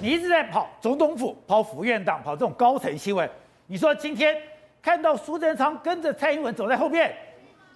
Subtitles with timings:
[0.00, 3.28] 你一直在跑总统府、跑府院党、跑这种高层新闻。
[3.66, 4.36] 你说今天
[4.82, 7.14] 看到苏贞昌跟着蔡英文走在后面，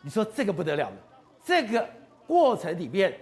[0.02, 0.96] 你说这个不得了了。
[1.44, 1.86] 这个
[2.26, 3.12] 过程里面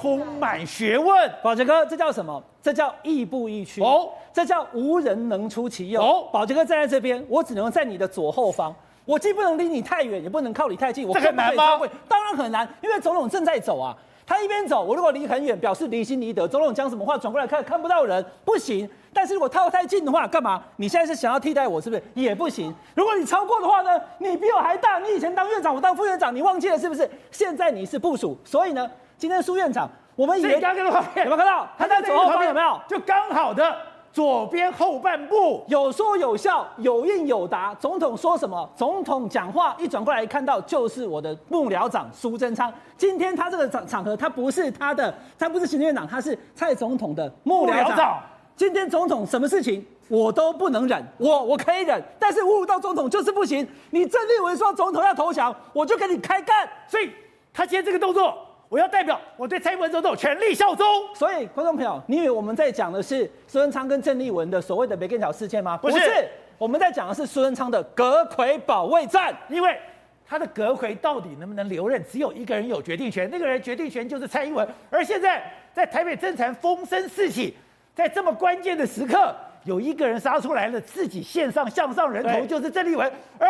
[0.00, 1.32] 充满学问。
[1.42, 2.42] 宝杰哥，这叫什么？
[2.62, 3.82] 这叫亦步亦趋。
[3.82, 6.00] 哦，这叫无人能出其右。
[6.00, 8.74] 哦，宝杰哥站在这边，我只能在你的左后方。
[9.04, 11.06] 我既不能离你太远，也不能靠你太近。
[11.12, 11.78] 这很难吗？
[12.08, 13.96] 当然很难，因为总统正在走啊。
[14.26, 16.48] 他一边走，我如果离很远，表示离心离德。
[16.48, 18.88] 总统讲什么话，转过来看看不到人，不行。
[19.12, 20.60] 但是如果靠太近的话，干嘛？
[20.76, 22.02] 你现在是想要替代我，是不是？
[22.14, 22.74] 也不行。
[22.96, 23.90] 如果你超过的话呢？
[24.18, 27.08] 你比我还大，你以前当院长，我当副院长，你忘记了是不是？
[27.30, 31.68] 现在你是部署，所以呢，今天苏院长，我们以为刚刚的画面有没有看到？
[31.78, 32.80] 他在左后方有没有？
[32.88, 33.76] 就刚好的。
[34.16, 37.74] 左边后半部有说有笑，有应有答。
[37.74, 38.66] 总统说什么？
[38.74, 42.72] 总统讲话一转过来看到就是我的幕僚长苏贞昌。
[42.96, 48.18] 今天他这个场场合，他不是他的，他不是行政院长，他是蔡总统的幕僚长。
[48.56, 53.68] 今天总统什么事情我都不能忍，我我可以忍，但是侮辱到总统就是不行。
[53.90, 56.66] 你郑立文说总统要投降，我就跟你开干。
[56.88, 57.10] 所以
[57.52, 58.45] 他今天这个动作。
[58.68, 60.86] 我要代表我对蔡英文总统全力效忠。
[61.14, 65.76] 所以，观众朋友，你以为我们在讲的是苏贞昌跟郑丽文的所谓的梅根桥事件吗？
[65.76, 69.32] 不是，不是，我们在讲的是苏贞昌的阁魁保卫战。
[69.48, 69.78] 因为
[70.26, 74.66] 他的阁魁到底能不能留任，只有一个人有决定权，那个人决定权就是蔡英文。
[74.90, 75.42] 而现在
[75.72, 77.56] 在台北政坛风声四起，
[77.94, 83.08] 在这么关键的时刻，有一个人杀出来了，自己献上向上人头，就是郑丽文。
[83.38, 83.48] 而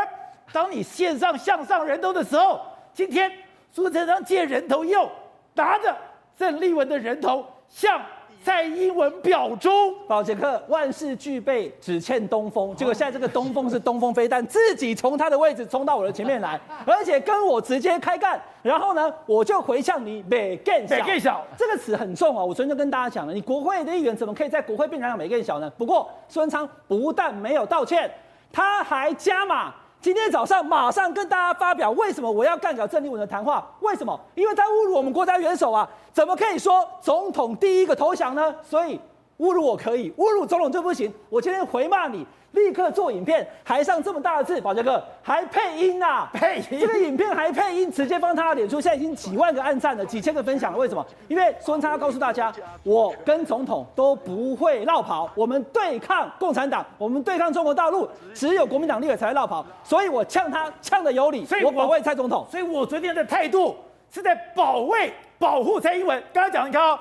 [0.52, 2.60] 当你献上向上人头的时候，
[2.92, 3.32] 今天。
[3.76, 5.06] 苏贞昌借人头又
[5.52, 5.94] 拿着
[6.34, 8.00] 郑丽文的人头向
[8.42, 9.94] 蔡英文表忠。
[10.08, 12.74] 宝杰克，万事俱备，只欠东风。
[12.74, 18.40] 结果现在这个东风是东风飞弹，自己从他的位置冲到我的前面来， 而且跟我直接开干。
[18.62, 20.96] 然后呢，我就回向你美更小。
[20.96, 22.42] 美更小这个词很重啊！
[22.42, 25.70] 我昨天就跟大家讲了，你国会的议员怎么可以在国会辩讲美更小呢？
[25.76, 28.10] 不过苏贞昌不但没有道歉，
[28.50, 29.74] 他还加码。
[30.06, 33.68] 今天早上马上跟大家发表，为什么我要干掉郑立文的谈话？
[33.80, 34.16] 为什么？
[34.36, 35.88] 因为他侮辱我们国家元首啊！
[36.12, 38.54] 怎么可以说总统第一个投降呢？
[38.62, 39.00] 所以
[39.38, 41.12] 侮辱我可以，侮辱总统就不行。
[41.28, 42.26] 我今天回骂你。
[42.52, 46.30] 立刻做影片，还上这么大的字，宝杰哥还配音啊？
[46.32, 50.78] 配音，这个影片还配音，直接帮他脸书，现在已经几万个按赞了，几千个分享了。
[50.78, 51.04] 为什么？
[51.28, 52.50] 因为苏贞昌要告诉大家，
[52.82, 63.76] 我跟总统都不会落跑，我们对抗共产党，我们对抗中国大陆，只有国民党立委才会落跑，所以我呛他呛的有理，所以我保卫蔡总统，所以我昨天的态度
[64.10, 66.18] 是在保卫、保护蔡英文。
[66.32, 66.98] 刚刚讲，你看哦，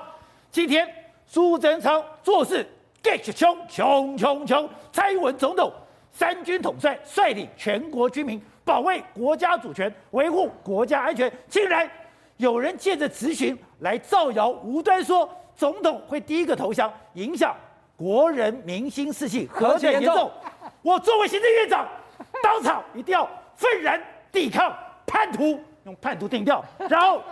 [0.50, 0.86] 今天
[1.26, 2.66] 苏贞昌做事。
[3.02, 4.68] get 穷穷穷穷！
[4.90, 5.72] 蔡英文总统
[6.10, 11.32] 三军统帅率领全国军民保卫国家主权，维护国家安全。
[11.48, 11.88] 竟然
[12.36, 17.54] 有人借着咨询来造谣，无端说总统会第一个投降，影响
[17.96, 20.28] 国人民心士气，何等严重！
[20.82, 21.86] 我作为行政院长，
[22.42, 24.76] 当场一定要愤然抵抗
[25.06, 27.22] 叛徒，用叛徒定调，然后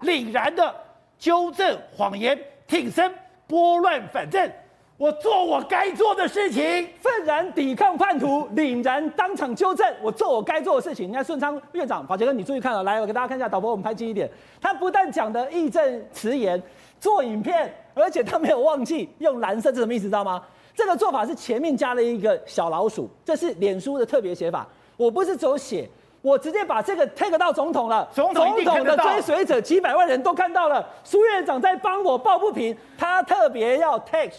[0.00, 0.74] 凛然的
[1.16, 3.12] 纠正谎言，挺身
[3.46, 4.50] 拨乱反正。
[4.98, 6.62] 我做我该做的事情，
[7.02, 9.86] 愤然抵抗叛徒，凛然当场纠正。
[10.02, 11.10] 我做我该做的事情。
[11.10, 14.26] 你看顺昌院长，保杰哥，你注意看了，来，我给大家看一下，导播，我们拍近一点。
[14.58, 16.62] 他不但讲的义正辞严，
[16.98, 20.04] 做影片，而且他没有忘记用蓝色，这什么意思？
[20.04, 20.42] 知道吗？
[20.74, 24.66] 这个做法是前面加了一个小老鼠，这是脸书的特别写法。
[24.96, 25.86] 我不是只有写，
[26.26, 28.08] 我直接把这个 take 到总统了。
[28.12, 34.32] 总统的追随者几百万人都看到了，苏院长在帮我抱不平，他特别要 take。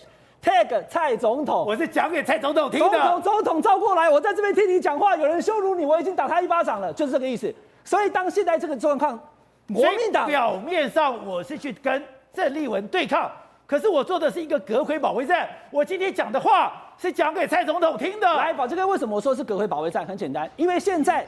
[0.43, 2.89] tag 蔡总统，我是讲给蔡总统听的。
[2.89, 7.53] 总统，总统照过来，我在这边听你讲话，有人羞辱你，我已经打他一巴掌了，就是这个意思。
[7.85, 9.17] 所以当现在这个状况，
[9.73, 13.31] 国民党表面上我是去跟郑丽文对抗，
[13.65, 15.49] 可是我做的是一个阁揆保卫战。
[15.71, 18.33] 我今天讲的话是讲给蔡总统听的。
[18.35, 20.05] 来，宝这个，为什么我说是隔回保卫战？
[20.05, 21.25] 很简单，因为现在。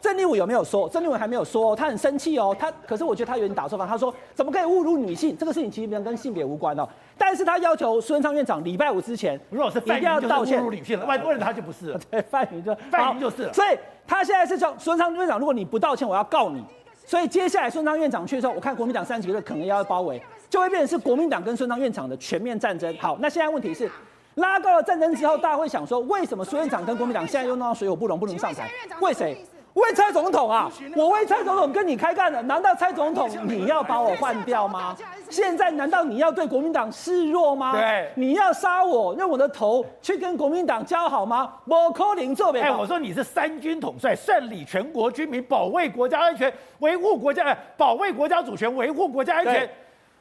[0.00, 0.88] 郑丽文有没有说？
[0.88, 2.56] 郑丽文还没有说，他很生气哦。
[2.58, 5.36] 他可是我觉得他有点打错方，他说怎么可以侮辱女性？
[5.36, 6.88] 这个事情其实跟性别无关哦。
[7.18, 12.00] 但是他要求苏贞昌院长礼拜五之前，如果是一定要道歉，侮辱女性了，外国人他就不是了。
[12.10, 13.52] 对，范云就范云就是了。
[13.52, 16.64] 所以他现在是叫苏贞昌院长，如果你不道歉，我要告你。
[17.06, 22.96] 所以接下来孙昌院长去的时候，我看国民党三十几个可能要包围，就会变成是国民党跟孙昌院长的全面战争。
[22.98, 23.90] 好，那现在问题是
[24.36, 28.70] 拉高了战争之后，大家会想说，为什么苏院长跟国民党现在又闹到水火不容，不能上台？
[29.00, 29.44] 为谁？
[29.74, 30.70] 为蔡总统啊！
[30.96, 34.96] 我为蔡总统跟你开干了，难道蔡总统你要把我换掉吗？
[35.28, 37.72] 现在难道你要对国民党示弱吗？
[37.72, 41.52] 对，你要杀我，用我的头去跟国民党交好吗？
[41.66, 42.64] 不可能做不到。
[42.64, 49.70] 哎，我说你是三军统帅，率领全国军民保卫国家安全，维护国家，保卫国家主权，维护国家安全。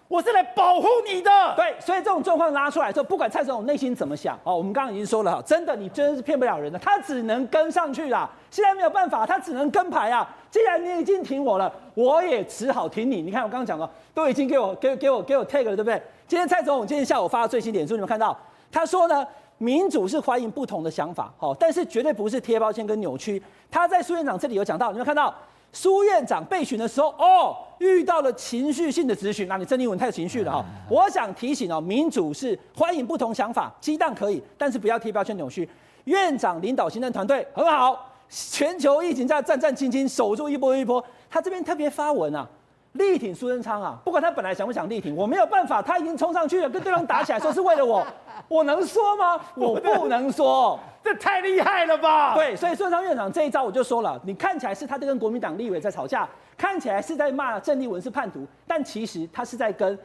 [0.09, 1.29] 我是来保护你的。
[1.55, 8.27] 对，所以这种状况拉出来之后，不管蔡总统内心怎么想，哦，我们刚刚已经说了哈，真的，你真的是骗不了人的，他只能跟上去啦。
[8.49, 10.27] 现在没有办法，他只能跟牌啊。
[10.49, 13.21] 既然你已经挺我了，我也只好挺你。
[13.21, 16.01] 你看我刚刚讲了，都已经给我给给我给我 tag 了，对不对？
[16.27, 18.35] 今天蔡总统今天下午发的最新脸书，你们看到
[18.71, 19.25] 他说呢？
[19.61, 23.43] 民主是欢迎不同的想法，好，但是绝对不是贴标签跟扭曲。
[23.69, 25.35] 他在苏院长这里有讲到，你们看到
[25.71, 30.65] 苏院长被询的时候，哦，遇到了情绪性的质询，那你郑丽文太情绪了哈。
[30.89, 35.69] 我想提醒哦，民主是欢迎不同想法，鸡蛋可以，但是不要贴标签扭曲。
[36.05, 41.03] 院长领导行政团队很好，全球疫情在战战兢兢守住一波一波。
[41.29, 42.47] 他这边特别发文啊。
[42.93, 43.97] 力挺苏贞昌啊！
[44.03, 48.05] 不管他本来想不想力挺，我没有办法，他已经冲上去了，跟对方打起来，说是为了我，
[48.49, 49.39] 我能说吗？
[49.55, 52.33] 我不能说，这太厉害了吧？
[52.33, 56.27] 对，所以苏贞昌院长这一招我就说了，你看起来是他在跟国民党立委在吵架，
[56.57, 59.97] 看起来是在骂郑丽文是叛徒，但其实他是在跟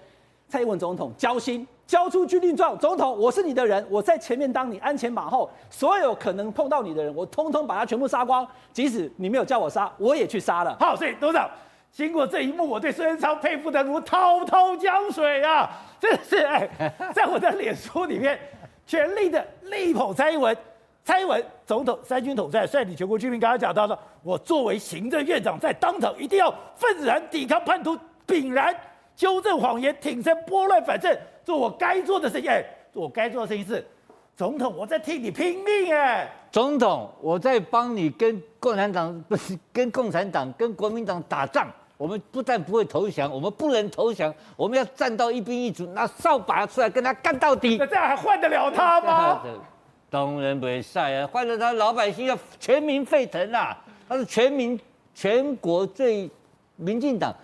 [0.47, 10.77] 蔡英文总统交心，交出军令状，总统，我是你的人，我在前面当你鞍前马后，所有可能碰到你的人，我通通把他全部杀光，即使你没有叫我杀，我也去杀了。
[10.79, 11.49] 好，所以董事长。
[11.95, 15.71] 经过这一幕，我对苏贞昌佩服得如滔滔江水啊！
[16.01, 16.69] 真的是哎，
[17.15, 18.37] 在我的脸书里面，
[18.85, 20.55] 全力的力捧蔡英文。
[21.05, 27.97] 蔡英文总统三军统帅，率领全国军民，刚刚讲到了，我作为行政院长，在当场一定要愤然抵抗叛徒，
[28.27, 28.75] 炳然
[29.15, 32.51] 纠正谎言，挺身拨乱反正，做我该做的事情。
[32.51, 33.87] 哎，做我该做的事情是，
[34.35, 36.29] 总统，我在替你拼命哎！
[36.51, 41.69] 总统，我在帮你跟共产党不是跟共产党跟国民党打仗。
[41.97, 47.77] 我们不但不会投降，我们不能投降，我们要站到一兵一卒，拿扫把出来跟他干到底。
[47.79, 49.43] 那这样还换得了他吗？
[50.11, 53.77] 当然不会晒啊，换了他老百姓要全民沸腾啊！
[54.09, 54.79] 他是全民
[55.15, 56.31] 全国最
[56.77, 57.35] 民进党，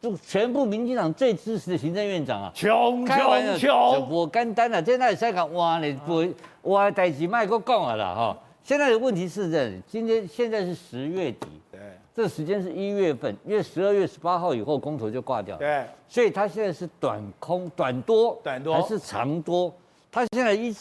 [0.00, 2.50] 就全部民进党最支持的行政院长啊！
[2.54, 4.10] 穷穷穷！
[4.10, 6.26] 我干单了，在那里在讲哇，你不
[6.62, 8.36] 我还代志卖过讲了哈。
[8.62, 11.46] 现在的问题是这样，今天现在是十月底。
[12.18, 19.72] 这个时间是一月份，因为十二月十八号以后公投就挂掉了，对，所以他现在是短空短多，短多还是长多？
[20.10, 20.74] 他现在一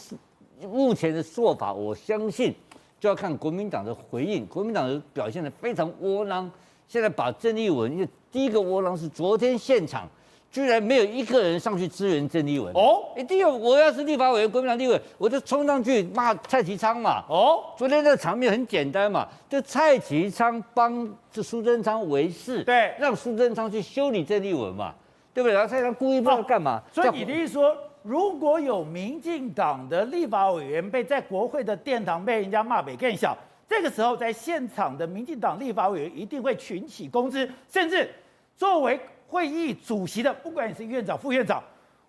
[0.63, 2.55] 目前的做法，我相信
[2.99, 4.47] 就要看国民党的回应。
[4.47, 6.49] 国民党的表现的非常窝囊，
[6.87, 10.09] 现在把郑丽文，因为第一个窝囊是昨天现场。
[10.49, 13.03] 居然没有一个人上去支援郑丽文哦！
[13.15, 17.23] 一定有，我要是立法委员，国民党立委，我就冲上去骂蔡其昌嘛！
[17.29, 24.95] 哦，昨天那个场面很简单嘛，就蔡其昌帮这苏贞昌维事，对，让苏贞昌去修理郑丽文嘛，
[25.33, 25.53] 对不对？
[25.53, 26.81] 然后蔡其昌故意不知道干嘛。
[26.91, 33.37] 所以你的意思说，如果有民进党的立法委员被在国会的殿堂被人家骂北更小，
[33.69, 38.09] 这个时候在现场的民进党立法委员一定会群起攻之，甚至
[38.55, 38.99] 作为。
[39.27, 41.61] 会议主席的，不管你是院长、副院长，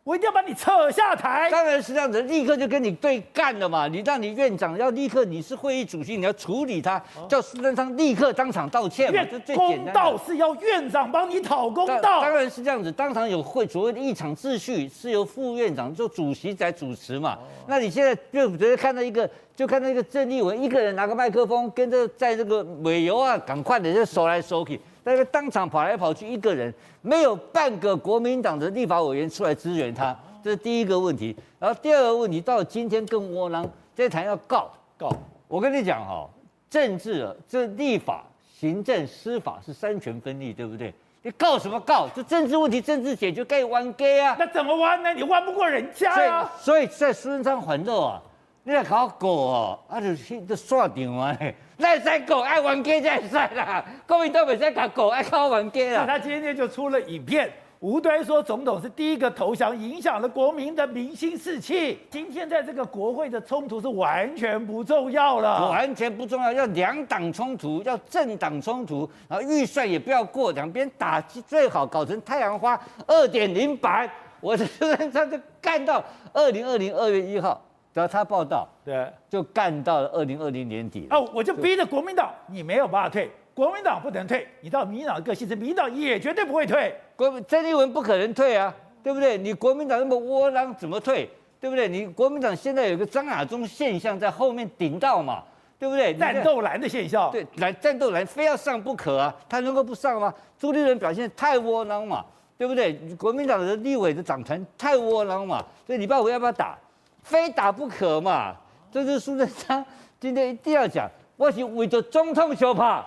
[0.05, 1.51] 我一定要把你扯下台。
[1.51, 3.87] 当然是这样子，立刻就跟你对干了嘛。
[3.89, 9.23] 你让你院长要立刻，你是会议主席，你要处理他，叫苏贞昌立刻当场道歉嘛。
[9.45, 9.55] 最。
[9.57, 12.23] 公道是要院长帮你讨公道。
[12.23, 17.37] 当然是这样子，当场有会所谓的议场秩序是由副院长就主席在主持嘛。
[17.67, 24.81] 那你现在就觉得看到一个，就看到一个郑丽文一个人拿个麦克风，跟着在这个美游啊，赶快的就收来收去。
[25.09, 30.15] 那个当场跑来跑去，一个人没有半个国民党的立法委员出来支援他，
[30.45, 31.35] 这是第一个问题。
[31.59, 33.67] 然后第二个问题，到了今天更窝囊，
[33.97, 35.11] 这谈要告告。
[35.49, 36.29] 我跟你讲哈，
[36.69, 38.23] 政治啊，这立法、
[38.55, 40.93] 行政、司法是三权分立，对不对？
[41.23, 42.07] 你告什么告？
[42.15, 44.37] 就政治问题，政治解决，该弯给啊。
[44.39, 45.15] 那怎么弯呢？
[45.15, 46.53] 你弯不过人家啊。
[46.61, 48.23] 所以，所以在苏贞昌环肉啊，
[48.69, 51.35] 你来搞狗哦，啊就就刷掉啊。
[51.79, 56.05] 那在狗爱玩 gay 在在啦，国民党本身搞狗爱靠玩 gay 啦。
[56.07, 61.99] 他今天就出了影片，无端说总统是第一个投降，影响了国民的民心士气。
[62.11, 74.07] 今天在这个国会的冲突是完全不重要了，完全不重要，要两党冲突，要政党冲突，然后预算也不要过，两边打击最好搞成太阳花二点零版，
[74.43, 74.67] 我这
[75.11, 77.59] 他就干到二零二零二月一号。
[77.99, 86.95] 只要他报道，对，就干到了二零二零年底哦，我就逼着国民党，你没有办法退，国民党不能退，你到民进党的个性是，民进党也绝对不会退。
[87.17, 89.37] 国郑立文不可能退啊，对不对？
[89.37, 91.29] 你国民党那么窝囊，怎么退？
[91.59, 91.89] 对不对？
[91.89, 95.43] 你国民党现在有个张亚中现象在后面顶到嘛，
[95.77, 96.15] 对不对？
[96.15, 100.33] 战斗蓝的现象，对，蓝战斗蓝非要上不可啊，他能够不上吗？
[100.57, 102.25] 朱立伦表现太窝囊嘛，
[102.57, 102.93] 对不对？
[103.19, 106.79] 国民党的立委的党团太窝囊嘛，所以礼拜五要不要打？
[107.23, 108.55] 非打不可嘛！
[108.91, 109.85] 这是苏贞昌
[110.19, 111.07] 今天一定要讲，
[111.37, 113.05] 我是为着总统相拍，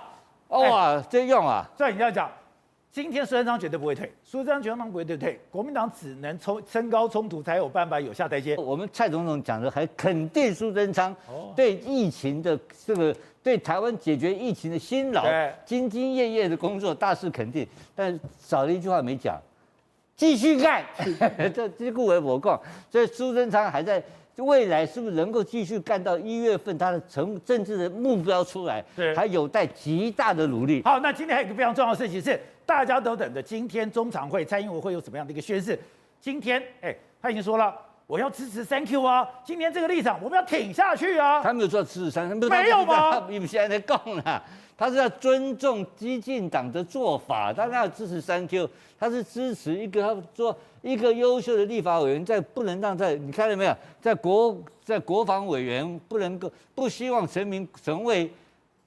[0.50, 1.68] 哇，这样啊！
[1.76, 2.30] 所以你要讲，
[2.92, 8.56] 今天苏贞昌绝对不会退，苏贞昌绝对不会退退，国民党只能冲升高冲突才有办法有下台阶。
[8.58, 11.16] 我们蔡总统讲的还肯定苏贞昌
[11.56, 15.26] 对疫情的这个对台湾解决疫情的辛劳，
[15.66, 19.42] 兢兢业业的工作大事肯定，但少了一句话没讲，
[20.22, 20.86] 继续干。
[21.52, 22.62] 这这顾为我讲，
[22.92, 24.04] 所以苏贞昌还在。
[24.38, 26.76] 未来是不是能够继续干到一月份？
[26.78, 28.84] 他的成政治的目标出来，
[29.16, 30.82] 还有待极大的努力。
[30.84, 35.78] 好，那今天还有一个非常重要的事情是，大家都等着今天中常会蔡英文会有什么样的一个宣誓。
[36.20, 37.76] 今天，哎，他已经说了，
[38.12, 41.42] 我要支持三 Q 啊，今天这个立场我们要挺下去啊。
[41.42, 43.26] 他没有说支持三 Q，没有吗？
[43.30, 44.44] 你们现在在讲了，
[44.78, 50.58] 他是要尊重激进党的做法，他要支持三 Q，他是支持一个他说。
[50.82, 58.34] 一个优秀的立法委员，在不能让在你看到没有，在国在国防委员不能够不希望成名成为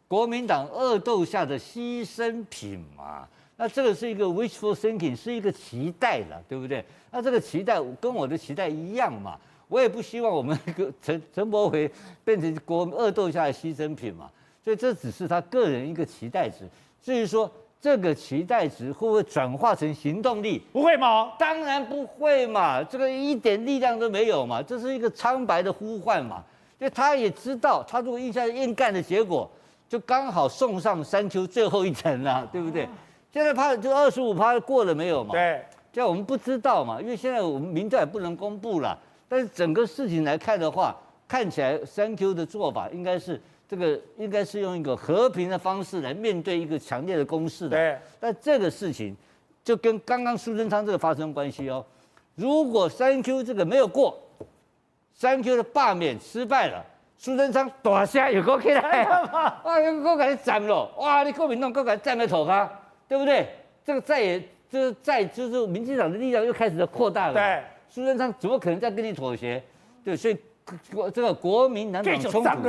[0.09, 3.28] 国民党恶斗下的牺牲品嘛？
[3.56, 6.84] 那这个是一个 wishful thinking，是一个期待了，对不对？
[7.11, 9.38] 那这个期待跟我的期待一样嘛？
[9.68, 10.58] 我也不希望我们
[11.02, 11.90] 陈陈柏惟
[12.25, 14.30] 变成国恶斗下的牺牲品嘛？
[14.62, 16.68] 所以这只是他个人一个期待值。
[17.02, 17.50] 至于说。
[17.80, 20.58] 这个期待值会不会转化成行动力？
[20.73, 21.34] 不会吗？
[21.38, 26.42] 当然不会嘛，这个一点力量都没有嘛，这是一个苍白的呼唤嘛。
[26.78, 29.50] 因为他也知道，他如果硬下硬干的结果，
[29.87, 32.88] 就刚好送上山丘最后一层了，对不对？
[33.35, 35.33] 现在怕就二十五趴过了没有嘛？
[35.33, 35.61] 对，
[35.93, 38.97] 这样我们不知道嘛，因为现在我们民调也不能公布了。
[39.29, 43.41] 但是整个事情来看的话，看起来三 Q 的做法应该是。
[43.67, 47.71] 这个应该是用一个和平的方式来面对一个强烈的攻势的。
[47.76, 47.99] 对。
[48.21, 49.17] 但这个事情
[49.64, 51.85] 就跟刚刚苏贞昌这个发生关系哦。
[52.35, 54.17] 如果三 Q 这个没有过，
[55.14, 56.85] 三 Q 的罢免失败了，
[57.17, 59.05] 苏贞昌大声又过起来，
[59.64, 62.71] 哇，又过来站了，哇，你国民党过来站在头上，
[63.14, 63.47] 对不对？
[63.85, 67.35] 这个再也就是再就是民进党的力量又开始扩大了。
[67.35, 67.62] 对。
[67.88, 69.62] 苏贞昌怎么可能再跟你妥协？
[70.04, 70.37] 对，所以
[70.92, 72.68] 国这个国民党党冲突。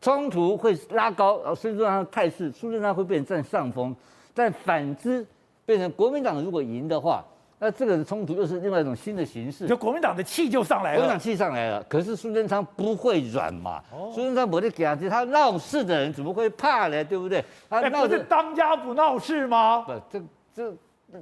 [0.00, 3.92] 冲突会拉高，然后苏贞昌的态势，苏贞昌会变成占上风。
[4.32, 5.26] 但反之，
[5.66, 7.24] 变成国民党如果赢的话，
[7.60, 9.66] 那这个冲突又是另外一种新的形式。
[9.66, 10.98] 就国民党的气就上来了。
[10.98, 13.82] 国民党气上来了，可是苏贞昌不会软嘛。
[13.92, 17.02] 哦、苏贞昌不会给他，他闹事的人怎么会怕呢？
[17.04, 17.44] 对不对？
[17.68, 19.84] 他闹不是当家不闹事吗？
[19.86, 20.22] 不，这
[20.54, 20.76] 这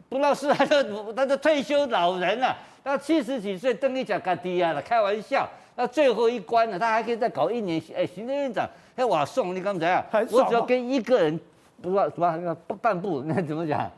[0.08, 5.48] 不闹事，他就他就退休老人了，他七十几岁，登一甲嘎低啊了，开玩笑。
[5.74, 6.78] 那最后一关呢？
[6.78, 7.82] 他还可以再搞一年。
[7.94, 11.40] 哎，行政院长，哎，我送你刚才啊，我只要跟一个人，
[11.80, 13.90] 不是什么那个半步，那怎么讲？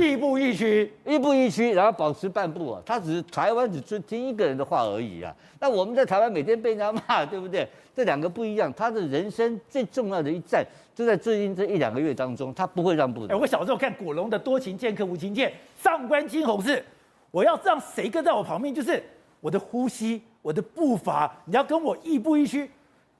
[0.00, 2.82] 亦步亦趋，亦步亦趋，然后保持半步啊。
[2.84, 5.32] 他只是台湾只尊听一个人的话而已啊。
[5.60, 7.68] 那我们在台湾每天被人家骂，对不对？
[7.94, 8.72] 这两个不一样。
[8.72, 13.34] 他的人生最重要的一战，就在最近这一两个月当中，他不会让步的。
[13.34, 15.50] 哎，我小时候看古龙的《多情剑客无情剑》，
[15.82, 16.84] 上官金鸿是，
[17.30, 19.02] 我要让谁跟在我旁边，就是
[19.40, 20.22] 我的呼吸。
[20.40, 22.70] 我的步伐，你要跟我亦步亦趋。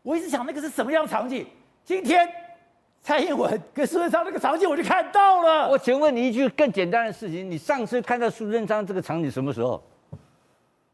[0.02, 1.44] 我一直想那个是什么样的场景？
[1.84, 2.26] 今天
[3.08, 5.66] 蔡英文跟苏贞昌那个场景，我就看到了。
[5.66, 9.82] 我请问你一句更简单的事情：你上次看到苏贞昌这个场景什么时候？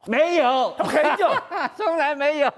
[0.07, 1.29] 没有，很久，
[1.77, 2.53] 从来没有。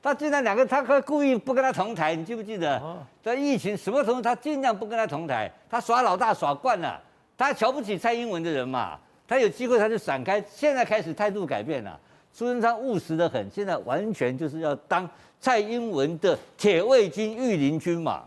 [0.00, 2.80] 他竟然两个，他故意不跟他同台，你记不记得？
[3.22, 6.98] 在疫情什么时候他尽量不跟他同台，他耍老大耍惯了，
[7.36, 10.42] 他瞧不起蔡英文的人嘛，他有机会他就闪开。
[10.48, 12.00] 现在开始态度改变了。
[12.32, 15.06] 苏贞昌务实的很，现在完全就是要当
[15.38, 18.24] 蔡英文的铁卫军、御林军嘛。